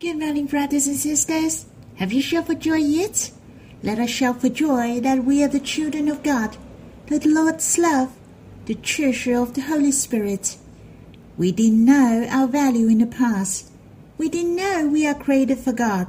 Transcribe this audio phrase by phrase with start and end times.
[0.00, 1.66] Good morning, brothers and sisters.
[1.96, 3.32] Have you shouted for joy yet?
[3.82, 6.56] Let us shout for joy that we are the children of God,
[7.08, 8.10] the Lord's love,
[8.64, 10.56] the treasure of the Holy Spirit.
[11.36, 13.70] We didn't know our value in the past.
[14.16, 16.06] We didn't know we are created for God.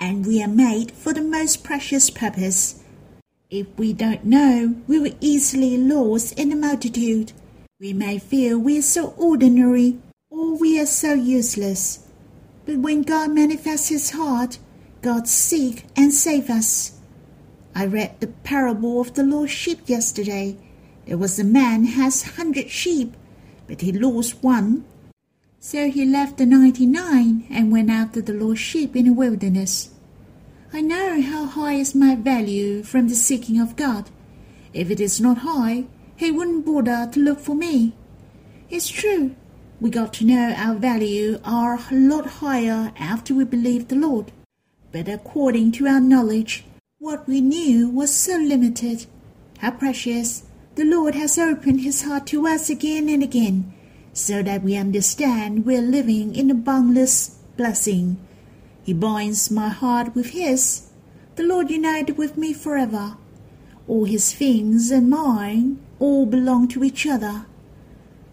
[0.00, 2.82] And we are made for the most precious purpose.
[3.50, 7.34] If we don't know, we will easily lost in the multitude.
[7.78, 9.98] We may feel we are so ordinary
[10.30, 12.03] or we are so useless.
[12.66, 14.58] But when God manifests his heart,
[15.02, 16.98] God seek and save us.
[17.74, 20.56] I read the parable of the lost sheep yesterday.
[21.06, 23.14] There was a man has hundred sheep,
[23.66, 24.84] but he lost one.
[25.60, 29.90] So he left the ninety-nine and went after the lost sheep in the wilderness.
[30.72, 34.10] I know how high is my value from the seeking of God.
[34.72, 35.84] If it is not high,
[36.16, 37.94] he wouldn't bother to look for me.
[38.70, 39.36] It's true,
[39.84, 44.32] we got to know our value are a lot higher after we believed the Lord.
[44.92, 46.64] But according to our knowledge,
[46.98, 49.04] what we knew was so limited.
[49.58, 50.44] How precious!
[50.76, 53.74] The Lord has opened his heart to us again and again,
[54.14, 58.16] so that we understand we're living in a boundless blessing.
[58.84, 60.88] He binds my heart with His.
[61.36, 63.18] The Lord united with me forever.
[63.86, 67.44] All His things and mine all belong to each other.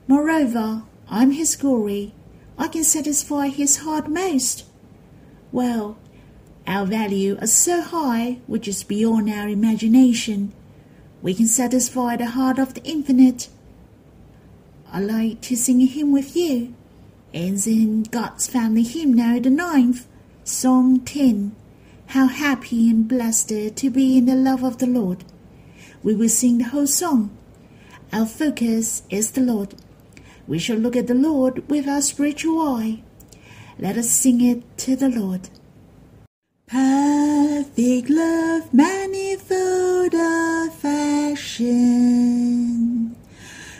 [0.08, 2.14] Moreover, I'm His glory.
[2.58, 4.64] I can satisfy His heart most.
[5.52, 5.98] Well,
[6.66, 10.54] our value is so high, which is beyond our imagination.
[11.22, 13.50] We can satisfy the heart of the infinite.
[14.90, 16.74] I like to sing a hymn with you.
[17.34, 20.08] Ends in God's family hymnal the ninth.
[20.46, 21.54] Song 10
[22.08, 25.26] How happy and blessed to be in the love of the Lord.
[26.04, 27.36] We will sing the whole song.
[28.14, 29.76] Our focus is the Lord.
[30.48, 33.04] We shall look at the Lord with our spiritual eye.
[33.80, 35.50] Let us sing it to the Lord.
[36.68, 41.72] Perfect love, manifold affection.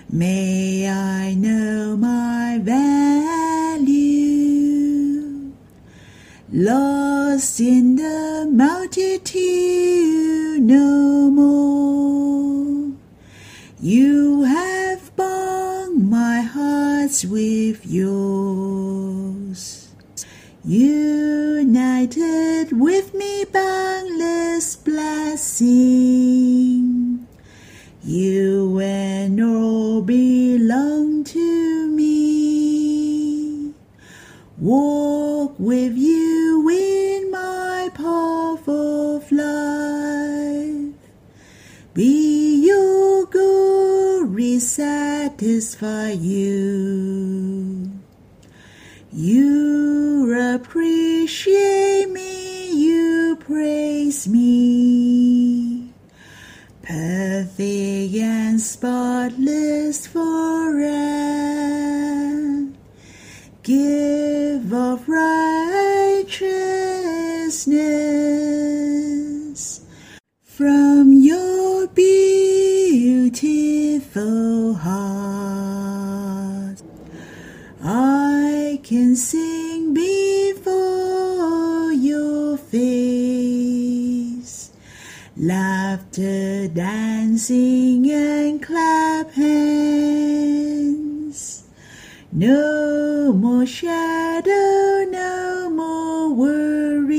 [0.10, 3.92] May I know my value,
[6.52, 9.71] lost in the multitude
[17.26, 19.90] with yours,
[20.64, 26.08] united with me boundless blessing.
[28.04, 33.74] You and all belong to me.
[34.58, 40.96] Walk with you in my path of life.
[41.94, 44.60] Be your glory
[45.42, 47.90] satisfy you.
[49.12, 55.90] You appreciate me, you praise me
[56.84, 60.92] perfect and spotless forever.
[63.64, 67.68] Give of righteousness
[87.42, 89.64] dancing, and clap hands.
[92.32, 97.18] No more shadow, no more worry.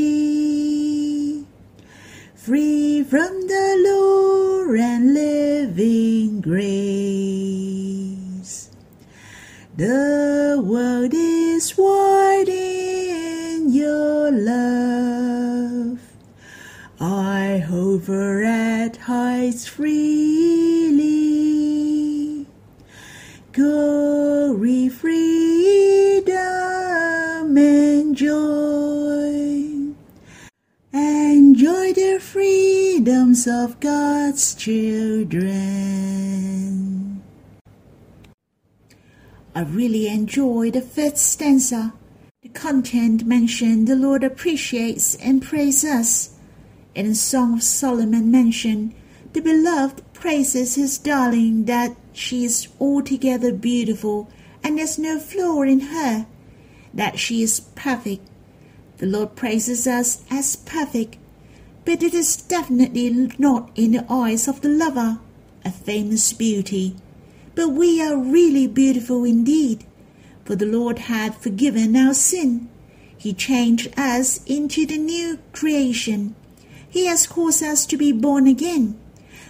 [2.37, 6.61] Free from the lure and living grace.
[9.77, 14.72] The world is wide in your love.
[17.93, 20.07] I hover at heights freely.
[23.53, 26.33] Glory, freedom,
[27.59, 29.93] and joy.
[30.95, 35.53] Enjoy the freedoms of God's children.
[39.55, 41.93] I really enjoy the fifth stanza.
[42.41, 46.31] The content mentioned the Lord appreciates and praises us.
[46.95, 48.95] In the Song of Solomon mention,
[49.33, 54.29] the beloved praises his darling that she is altogether beautiful
[54.63, 56.27] and there's no flaw in her,
[56.93, 58.29] that she is perfect.
[58.99, 61.17] The Lord praises us as perfect,
[61.85, 65.19] but it is definitely not in the eyes of the lover
[65.65, 66.97] a famous beauty,
[67.55, 69.85] but we are really beautiful indeed,
[70.45, 72.69] for the Lord had forgiven our sin.
[73.17, 76.35] He changed us into the new creation.
[76.93, 79.01] He has caused us to be born again.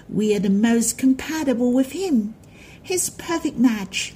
[0.08, 2.34] We are the most compatible with Him,
[2.80, 4.14] His perfect match.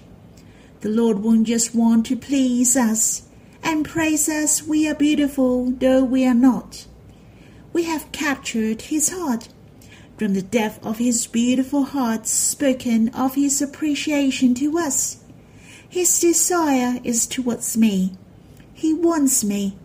[0.83, 3.25] The Lord won't just want to please us
[3.65, 6.87] and praise us we are beautiful though we are not.
[7.73, 9.49] We have captured His heart.
[10.17, 15.17] From the depth of His beautiful heart spoken of His appreciation to us.
[15.89, 18.17] His desire is towards me.
[18.73, 19.77] He wants me.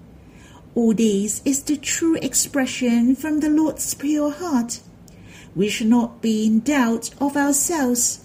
[0.74, 4.80] All this is the true expression from the Lord's pure heart.
[5.54, 8.24] We should not be in doubt of ourselves.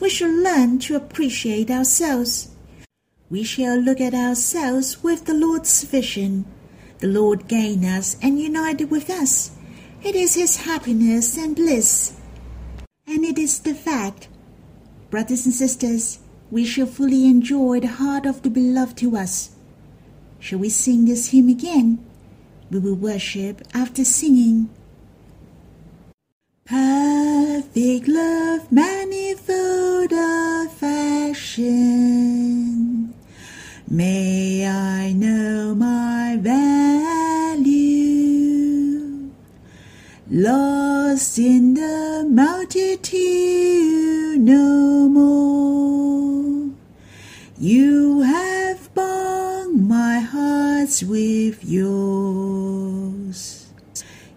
[0.00, 2.50] We should learn to appreciate ourselves.
[3.30, 6.46] We shall look at ourselves with the Lord's vision.
[6.98, 9.52] The Lord gained us and united with us.
[10.02, 12.18] It is His happiness and bliss.
[13.06, 14.26] And it is the fact.
[15.10, 16.18] Brothers and sisters,
[16.50, 19.53] we shall fully enjoy the heart of the beloved to us.
[20.44, 22.04] Shall we sing this hymn again?
[22.70, 24.68] We will worship after singing.
[26.66, 31.64] Perfect love, manifold affection.
[33.88, 37.70] May I know my value.
[40.30, 43.62] Lost in the multitude
[44.42, 46.68] no more.
[47.58, 48.23] You
[50.94, 52.92] heart with yours.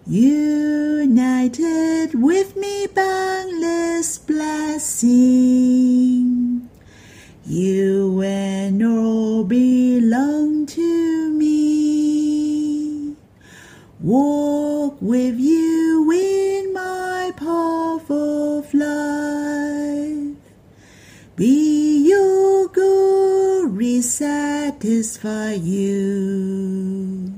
[0.06, 1.34] United
[2.14, 5.18] with me, boundless blessing.
[7.46, 13.14] You and all belong to me.
[14.00, 20.36] Walk with you in my path of life.
[21.36, 21.67] Be
[24.02, 27.32] satisfy you.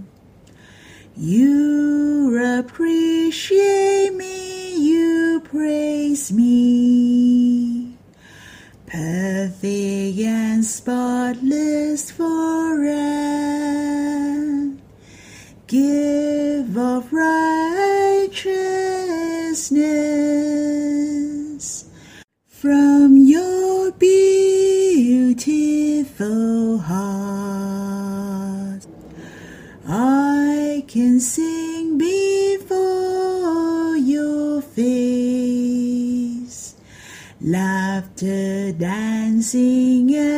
[1.16, 7.96] You appreciate me, you praise me.
[8.86, 12.10] Perfect and spotless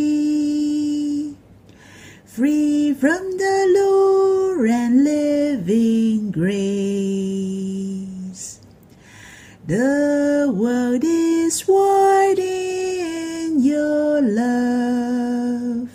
[2.25, 6.59] Free from the lure and living grace.
[9.65, 15.89] The world is wide in your love.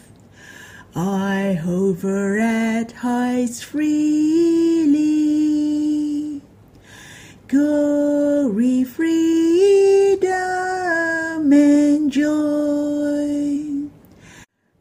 [0.97, 4.31] I hover at heights freely.
[7.52, 10.32] Glory, freedom,
[11.52, 13.90] and joy.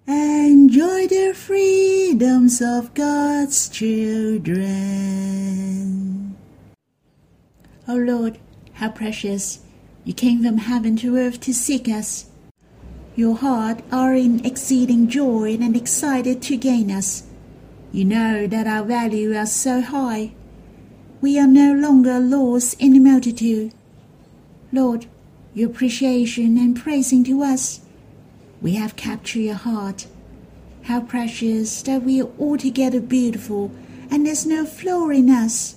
[0.07, 4.63] Enjoy the freedoms of God's children.
[7.89, 8.38] O Lord,
[8.71, 9.59] how precious!
[10.06, 12.28] You came from heaven to earth to seek us.
[13.18, 17.23] Your heart are in exceeding joy and excited to gain us.
[17.92, 20.35] You know that our value is so high.
[21.21, 23.73] We are no longer lost in the multitude.
[24.71, 25.06] Lord,
[25.54, 27.81] your appreciation and praising to us,
[28.59, 30.07] we have captured your heart.
[30.83, 33.71] How precious that we are altogether beautiful
[34.09, 35.75] and there's no flaw in us.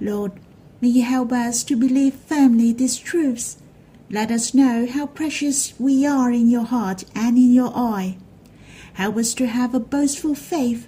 [0.00, 0.32] Lord,
[0.80, 3.56] may you help us to believe firmly these truths.
[4.10, 8.16] Let us know how precious we are in your heart and in your eye.
[8.94, 10.86] Help us to have a boastful faith.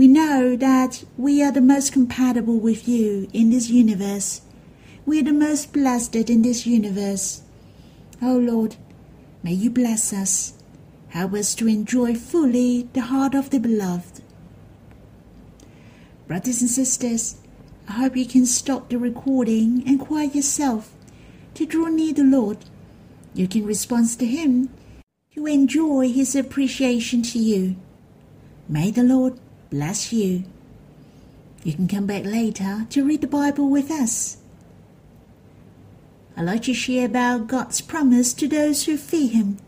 [0.00, 4.40] We know that we are the most compatible with you in this universe.
[5.04, 7.42] We are the most blessed in this universe.
[8.22, 8.76] O Lord,
[9.42, 10.54] may you bless us.
[11.08, 14.22] Help us to enjoy fully the heart of the beloved.
[16.26, 17.36] Brothers and sisters,
[17.86, 20.94] I hope you can stop the recording and quiet yourself
[21.52, 22.56] to draw near the Lord.
[23.34, 24.70] You can respond to Him
[25.34, 27.76] to enjoy His appreciation to you.
[28.66, 29.38] May the Lord
[29.70, 30.44] bless you.
[31.62, 34.38] You can come back later to read the Bible with us.
[36.36, 39.58] I'd like to share about God's promise to those who fear Him.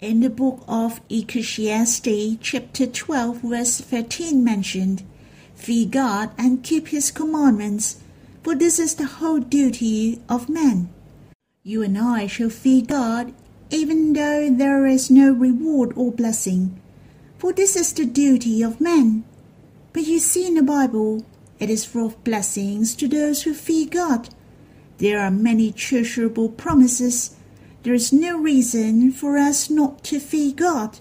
[0.00, 5.02] In the book of Ecclesiastes, chapter 12, verse 13 mentioned,
[5.56, 8.00] Fear God and keep His commandments,
[8.44, 10.88] for this is the whole duty of man.
[11.64, 13.34] You and I shall fear God,
[13.70, 16.80] even though there is no reward or blessing,
[17.38, 19.24] for this is the duty of man.
[19.92, 21.24] But you see in the Bible,
[21.58, 24.28] it is full of blessings to those who fear God.
[24.98, 27.36] There are many treasurable promises.
[27.82, 30.98] There is no reason for us not to fear God.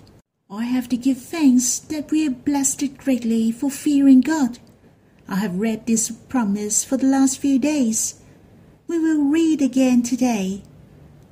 [0.50, 4.60] I have to give thanks that we are blessed greatly for fearing God.
[5.28, 8.22] I have read this promise for the last few days.
[8.88, 10.64] We will read again today.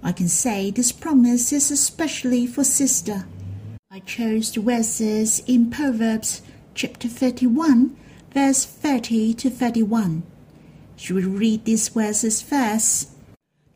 [0.04, 3.26] I can say this promise is especially for sister.
[3.96, 6.42] I chose the verses in Proverbs
[6.74, 7.96] chapter 31,
[8.34, 10.24] verse 30 to 31.
[10.98, 13.12] Should we read these verses first?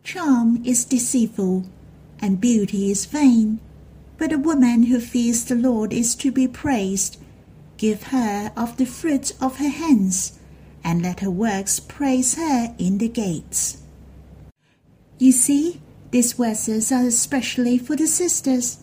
[0.04, 1.64] Charm is deceitful,
[2.20, 3.62] and beauty is vain.
[4.18, 7.16] But a woman who fears the Lord is to be praised.
[7.78, 10.38] Give her of the fruit of her hands,
[10.84, 13.84] and let her works praise her in the gates.
[15.18, 15.80] You see,
[16.12, 18.80] these verses are especially for the sisters.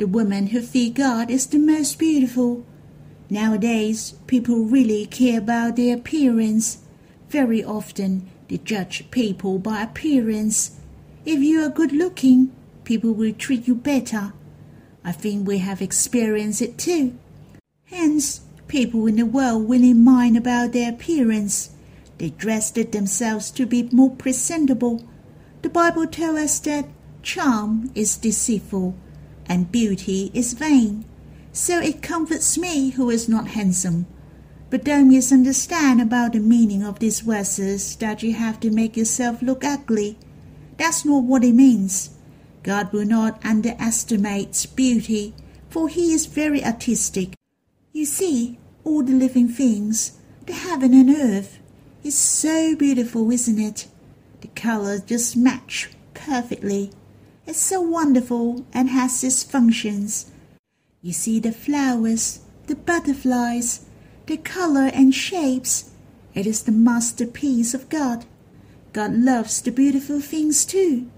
[0.00, 2.64] The woman who fear God is the most beautiful.
[3.28, 6.78] Nowadays, people really care about their appearance.
[7.28, 10.80] Very often, they judge people by appearance.
[11.26, 12.50] If you are good looking,
[12.84, 14.32] people will treat you better.
[15.04, 17.18] I think we have experienced it too.
[17.84, 21.72] Hence, people in the world really mind about their appearance.
[22.16, 25.04] They dress themselves to be more presentable.
[25.60, 26.86] The Bible tells us that
[27.22, 28.94] charm is deceitful
[29.46, 31.04] and beauty is vain.
[31.52, 34.06] So it comforts me who is not handsome.
[34.70, 39.42] But don't misunderstand about the meaning of these verses that you have to make yourself
[39.42, 40.16] look ugly.
[40.76, 42.10] That's not what it means.
[42.62, 45.34] God will not underestimate beauty,
[45.68, 47.34] for He is very artistic.
[47.92, 51.58] You see, all the living things, the heaven and earth,
[52.04, 53.88] is so beautiful, isn't it?
[54.40, 56.92] The colors just match perfectly.
[57.46, 60.30] It's so wonderful and has its functions.
[61.02, 63.86] You see the flowers, the butterflies,
[64.26, 65.90] the color and shapes.
[66.34, 68.24] It is the masterpiece of God.
[68.92, 71.10] God loves the beautiful things too.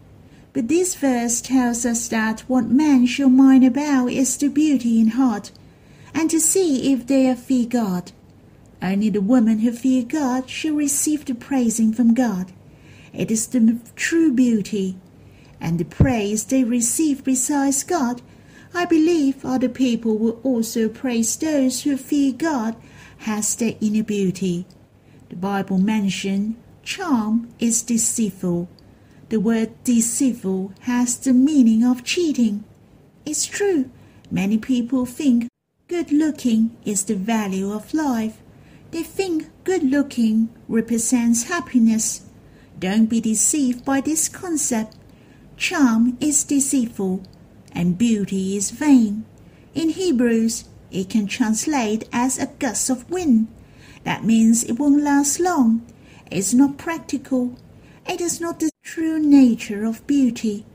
[0.52, 5.08] But this verse tells us that what man shall mind about is the beauty in
[5.08, 5.50] heart,
[6.14, 8.12] and to see if they fear God.
[8.82, 12.52] Only the woman who fear God shall receive the praising from God.
[13.14, 14.96] It is the true beauty,
[15.62, 18.20] and the praise they receive besides God,
[18.74, 22.76] I believe other people will also praise those who fear God
[23.20, 24.66] has their inner beauty.
[25.30, 28.68] The Bible mentions charm is deceitful
[29.32, 32.64] the word deceitful has the meaning of cheating.
[33.24, 33.90] It's true,
[34.30, 35.48] many people think
[35.88, 38.42] good looking is the value of life.
[38.90, 42.26] They think good looking represents happiness.
[42.78, 44.96] Don't be deceived by this concept.
[45.56, 47.22] Charm is deceitful
[47.72, 49.24] and beauty is vain.
[49.74, 53.48] In Hebrews, it can translate as a gust of wind.
[54.04, 55.86] That means it won't last long.
[56.30, 57.56] It's not practical.
[58.06, 60.66] It is not the true nature of beauty.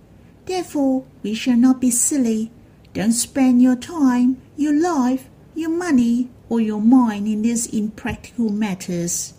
[0.45, 2.51] Therefore, we shall not be silly.
[2.93, 9.33] Don't spend your time, your life, your money, or your mind in these impractical matters.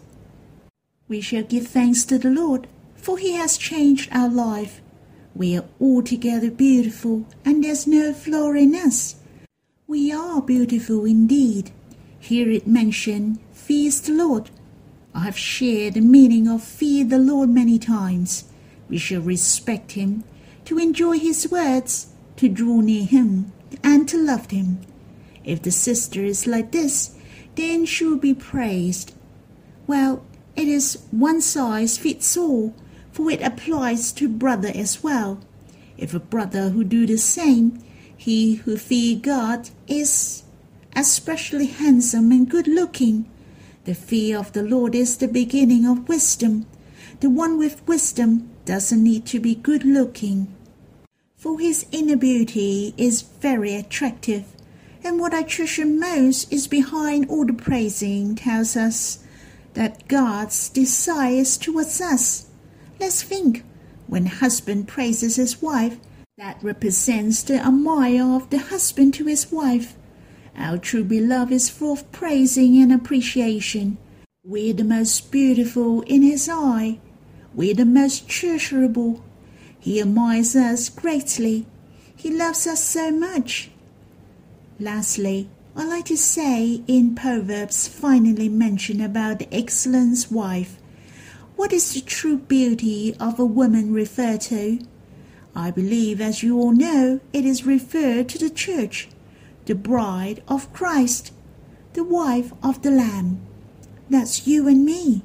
[1.08, 4.82] We shall give thanks to the Lord, for He has changed our life.
[5.38, 9.14] We are altogether beautiful, and there's no flaw in us.
[9.86, 11.70] We are beautiful indeed.
[12.18, 14.50] Here it mentioned, fears the Lord.
[15.14, 18.50] I have shared the meaning of fear the Lord many times.
[18.88, 20.24] We shall respect him,
[20.64, 24.80] to enjoy his words, to draw near him, and to love him.
[25.44, 27.16] If the sister is like this,
[27.54, 29.14] then she will be praised.
[29.86, 30.24] Well,
[30.56, 32.74] it is one size fits all,
[33.18, 35.40] for it applies to brother as well.
[35.96, 37.82] If a brother who do the same,
[38.16, 40.44] he who fear God is
[40.94, 43.28] especially handsome and good looking.
[43.86, 46.66] The fear of the Lord is the beginning of wisdom.
[47.18, 50.54] The one with wisdom doesn't need to be good looking,
[51.36, 54.44] for his inner beauty is very attractive.
[55.02, 59.24] And what I treasure most is behind all the praising tells us
[59.74, 62.47] that God's desire is towards us.
[63.00, 63.64] Let's think
[64.06, 65.98] when husband praises his wife,
[66.36, 69.96] that represents the admire of the husband to his wife.
[70.56, 73.98] Our true beloved is full of praising and appreciation.
[74.44, 77.00] We're the most beautiful in his eye.
[77.54, 79.22] We're the most treasurable.
[79.78, 81.66] He admires us greatly.
[82.16, 83.70] He loves us so much.
[84.80, 90.76] Lastly, I like to say in Proverbs finally mention about the excellent wife.
[91.58, 94.78] What is the true beauty of a woman referred to?
[95.56, 99.08] I believe, as you all know, it is referred to the church,
[99.64, 101.32] the bride of Christ,
[101.94, 103.40] the wife of the Lamb.
[104.08, 105.22] That's you and me.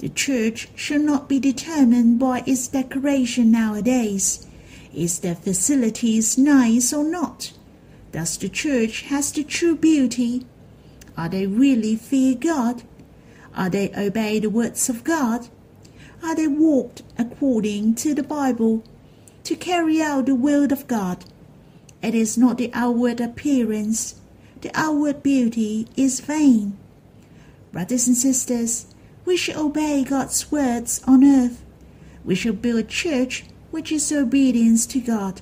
[0.00, 4.48] The church should not be determined by its decoration nowadays.
[4.92, 7.52] Is their facilities nice or not?
[8.10, 10.46] Does the church has the true beauty?
[11.16, 12.82] Are they really fear God?
[13.54, 15.48] Are they obey the words of God?
[16.22, 18.84] Are they walked according to the Bible
[19.44, 21.24] to carry out the will of God?
[22.02, 24.20] It is not the outward appearance.
[24.60, 26.76] The outward beauty is vain.
[27.72, 28.86] Brothers and sisters,
[29.24, 31.64] we should obey God's words on earth.
[32.24, 35.40] We should build a church which is obedience to God.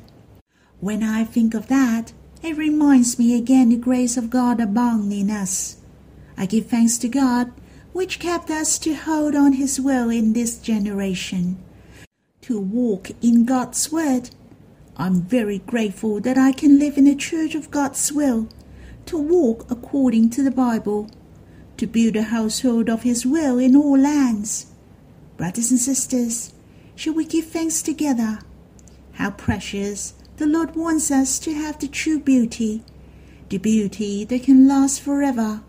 [0.81, 5.31] When I think of that, it reminds me again the grace of God abounding in
[5.31, 5.79] us.
[6.37, 7.53] I give thanks to God
[7.99, 11.59] which kept us to hold on His will in this generation,
[12.41, 14.31] to walk in God's word.
[14.97, 18.49] I'm very grateful that I can live in a church of God's will,
[19.07, 21.11] to walk according to the Bible,
[21.77, 24.67] to build a household of His will in all lands.
[25.37, 26.53] Brothers and sisters,
[26.95, 28.39] shall we give thanks together?
[29.15, 32.85] How precious the Lord wants us to have the true beauty,
[33.49, 35.63] the beauty that can last forever.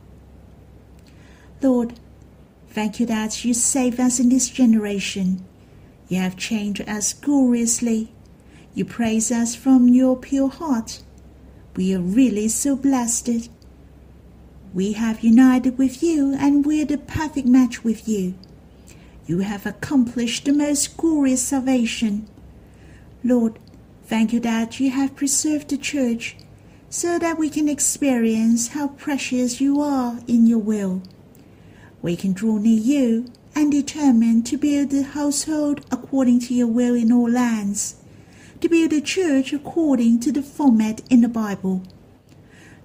[1.59, 1.99] Lord,
[2.71, 5.43] Thank you that you saved us in this generation.
[6.07, 8.13] You have changed us gloriously.
[8.75, 11.01] You praise us from your pure heart.
[11.75, 13.49] We are really so blessed.
[14.71, 18.35] We have united with you, and we're the perfect match with you.
[19.25, 22.27] You have accomplished the most glorious salvation.
[23.23, 23.57] Lord,
[24.05, 26.37] thank you that you have preserved the church
[26.87, 31.01] so that we can experience how precious you are in your will
[32.01, 36.95] we can draw near you and determine to build the household according to your will
[36.95, 37.95] in all lands,
[38.61, 41.83] to build a church according to the format in the Bible.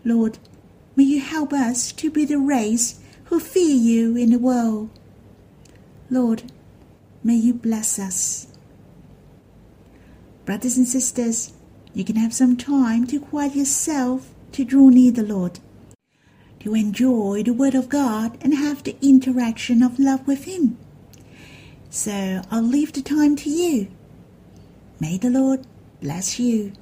[0.05, 0.39] Lord,
[0.97, 4.91] may you help us to be the race who fear you in the world.
[6.11, 6.45] Lord,
[7.23, 8.49] may you bless us.
[10.45, 11.53] Brothers and sisters,
[11.95, 15.61] you can have some time to quiet yourself to draw near the Lord
[16.65, 20.79] to enjoy the Word of God and have the interaction of love with Him.
[21.91, 23.89] So I'll leave the time to you.
[24.99, 25.67] May the Lord
[26.01, 26.73] bless you.